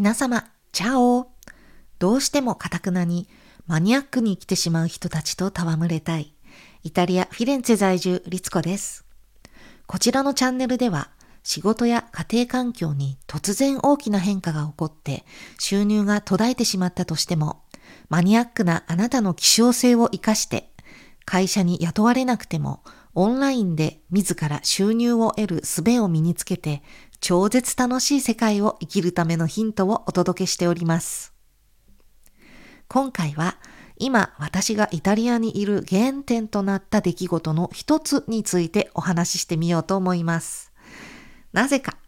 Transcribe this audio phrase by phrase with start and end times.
[0.00, 1.30] 皆様、チャオ
[1.98, 3.28] どうしてもカタクナに
[3.66, 6.34] マニアックに生きてしまう人たちと戯れたい。
[6.82, 9.04] イタリア・フィレンツェ在住、リツコです。
[9.86, 11.10] こちらのチャンネルでは、
[11.42, 15.26] 仕事や家庭環境に突然大きな変化が起こって
[15.58, 17.60] 収入が途絶えてしまったとしても、
[18.08, 20.70] マニアックなあなたの希少性を活かして
[21.26, 22.82] 会社に雇われなくても
[23.14, 26.82] オンラインで自ら収入を得る術を身につけて
[27.20, 31.34] 超絶楽しい世界を生きるためのヒントをお届けしております。
[32.88, 33.56] 今回は
[33.98, 40.72] 今私がイタリアにいる原点となった出来事の一つについてお話ししてみようと思います。
[41.52, 41.98] なぜか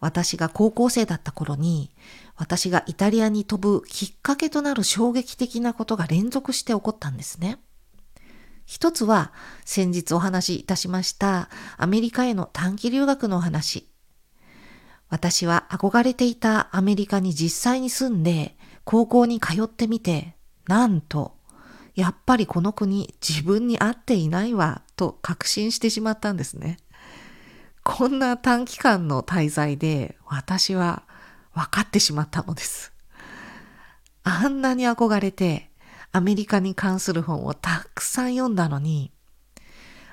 [0.00, 1.90] 私が高校生だった頃に
[2.36, 7.58] 私がイタリアに飛ぶきっかけとなる衝撃的なことが連続して起こったんですね。
[8.64, 9.32] 一つは
[9.66, 13.91] 先日お話しいたしましたアメリカへの短期留学のお話。
[15.12, 21.36] 私は憧れていたアメリカに実際に住んで高校に通ってみて、なんと、
[21.94, 26.78] やっぱりこの国自分に合っていないわと確信してしまったんですね。
[27.84, 31.02] こんな短期間の滞在で私は
[31.52, 32.94] 分かってしまったのです。
[34.24, 35.68] あんなに憧れて
[36.10, 39.12] アメリカに関する本をたくさん読んだのに、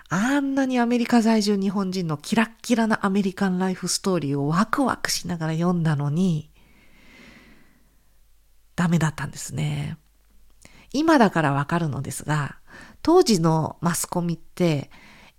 [0.09, 6.49] あんなにアメリカ在住日本人のキラッキラなアメリカンライフストーリーをワクワクしながら読んだのに、
[8.75, 9.97] ダメだったんですね。
[10.91, 12.57] 今だからわかるのですが、
[13.03, 14.89] 当時のマスコミって、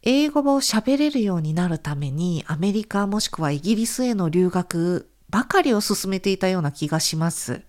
[0.02, 7.62] 英語を喋れるようになるためにアメリカもしくはイギリスへの留学ばかりを進めていたような気がします。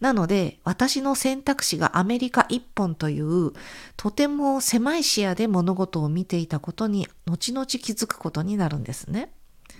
[0.00, 3.52] なので、私の選択肢がアメリカ一本という、
[3.96, 9.30] とても狭い視野で物事を見ていたことに、後々気づくことになるんですね。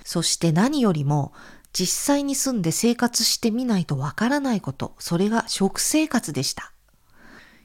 [0.05, 1.33] そして何よりも、
[1.73, 6.73] 実際に住んで生活してみないとわからないこと、それが食生活でした。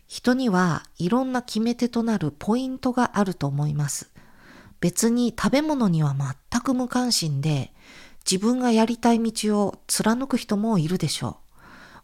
[0.07, 4.11] 人にはいろんな決め手となるポイントがあると思います。
[4.79, 6.15] 別に食べ物には
[6.51, 7.73] 全く無関心で、
[8.29, 11.44] 自分がやりたい道を貫く人もいるでしょう。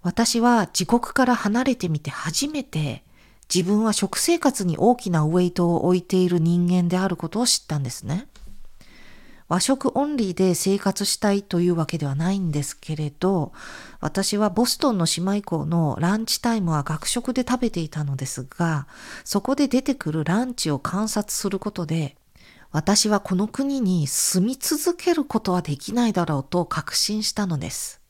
[0.01, 3.03] 私は自国から離れてみて初めて
[3.53, 8.27] 自分は食生活に大きなウェイトを置いている人間であることを知ったんですね。
[9.49, 13.51] 和食オンリーで生活したいというわけではないんですけれど、
[13.99, 18.87] 私はボストンの姉妹校のランチタイムは学食で食べていたのですが、
[19.25, 22.15] そこで出てくるランチを観察することで、
[22.71, 28.00] 私はこの国に住み続けることはできないだろうと確信したのです。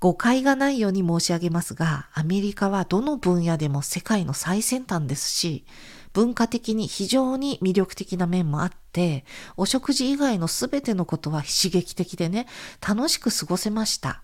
[0.00, 5.66] 誤解がないように申し上げますが、アメリカはどの分野でも世界の最先端ですし、
[6.14, 9.26] 文化的に非常に魅力的な面もあって、
[9.58, 12.46] お食事以外の全てのことは刺激的でね、
[12.86, 14.22] 楽しく過ごせました。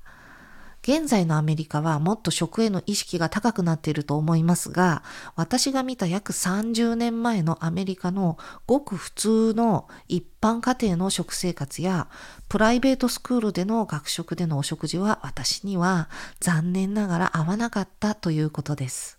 [0.86, 5.02] 現在のアメリカはもっと食への意識が高くなっていると思いますが、
[5.34, 8.38] 私が見た約30年前のアメリカの
[8.68, 12.06] ごく普通の一般家庭の食生活や、
[12.48, 16.08] プライベートスクールでの学食でのお食事は私には
[16.38, 19.18] 残念ながら合わなかったということです。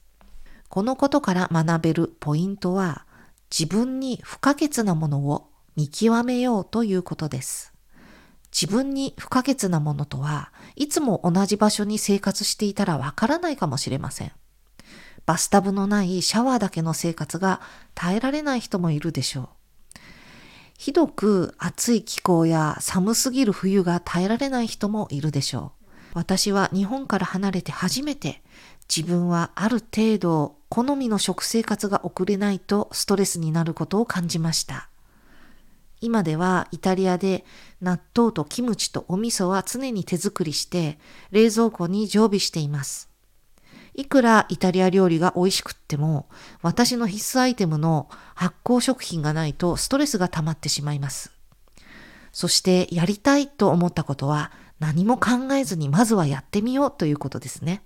[0.69, 3.05] このことから学べるポイントは、
[3.51, 7.73] 自分に不可欠なものを見極めようということです。
[8.51, 14.31] 自分に不可欠なものとはいつも同じ場所に生活していたらわからないかもしれません。
[15.25, 17.59] バスタブのないシャワーだけの生活が
[17.93, 19.49] 耐えられない人もいるでしょう。
[20.77, 25.89] ひどく暑い気候や寒すぎる冬が耐えられない人もいるでしょう。
[26.13, 28.41] 私は日本から離れて初めて
[28.87, 34.89] 自分はある程度好みの食生活が送れないとストレスになることを感じました。
[35.99, 37.43] 今ではイタリアで
[37.81, 40.99] 納豆とキムチとお味噌は常に手作りして
[41.31, 43.09] 冷蔵庫に常備しています。
[43.95, 46.29] いくらイタリア料理が美味しくっても
[46.61, 51.31] 私の必須アイテムの発酵食品がないとストレスが溜まってしまいます。
[52.31, 57.81] そしてやりたいと思ったことは何も考えずにまずはやってみようということですね。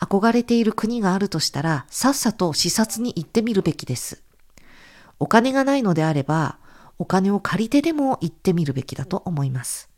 [0.00, 4.22] 憧れている国があるとしたらさっさと視察に行ってみるべきです。
[5.18, 6.58] お金がないのであれば
[7.02, 9.90] お金を借りてでも行ってみるべきだと思います。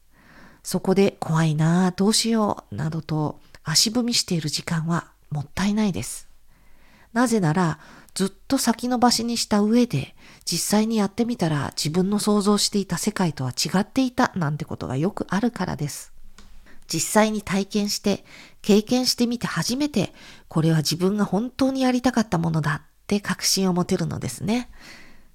[0.63, 6.31] そこで怖いなあ、どうしよう、などと足踏みしている時間はもったいないです。
[7.13, 7.79] なぜなら、
[8.15, 10.17] ずっと先延ばしにした上で、
[10.47, 16.15] 実際にやってみたら自分の想像していた世界とは違っていたなんてことがよくあるからです。
[16.91, 18.25] 実際に体験して、
[18.63, 20.15] 経験してみて初めて、
[20.49, 24.71] これは自分が本当にやりたかったものだって確信を持てるのですね。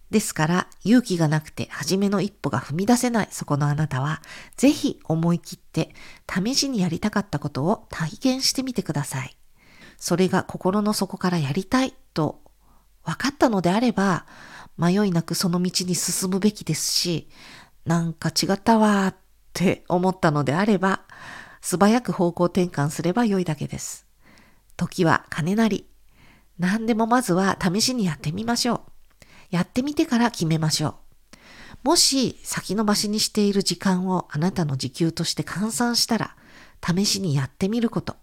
[0.10, 4.22] ですから勇気がなくて初めの一歩が踏み出せないそこのあなたは、
[4.58, 5.94] ぜひ思い切って
[6.28, 9.38] 試しにやりたかったことを体験してみてください。
[9.98, 12.42] それが心の底からやりたいと
[13.04, 14.26] 分かったのであれば、
[14.78, 17.30] 迷いなくその道に進むべきですし、
[17.86, 19.16] なんか違ったわーっ
[19.54, 21.02] て思ったのであれば、
[21.62, 24.08] 素早く方向転換すれば良いだけです。
[24.78, 25.86] 時は金なり。
[26.58, 28.99] 何でもまずは試しにやってみましょう。
[29.50, 30.96] やってみてから決めましょう。
[31.84, 36.36] もし先延ばしにしている時間をあなたの時給として換算したら、
[36.86, 38.16] 試しにやってみること。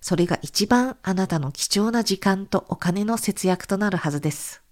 [0.00, 4.62] それが一番あなたの貴重な時間とお金の節約となるはずです。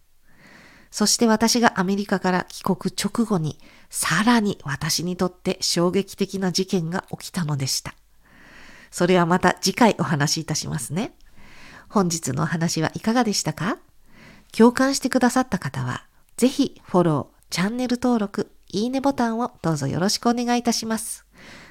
[0.91, 3.59] そして私がアメリカから帰国直後に、
[3.91, 7.95] さらに私にとって衝撃的な事件が起きたのでした。
[8.91, 11.15] それはまた次回お話しいたしますね。
[11.91, 13.79] 本日のお話はいかがでしたか？
[14.57, 16.05] 共感してくださった方は、
[16.37, 21.25] ぜひフォロー、チャンネル登録、いいねボタンをどうぞよろしくお願いいたします。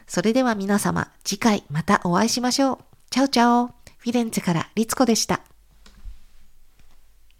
[0.07, 2.77] それでは皆様、次回またお会いしましょう。
[3.09, 3.68] チャオチャオ。
[3.97, 5.41] フィレンツェからリツコでした。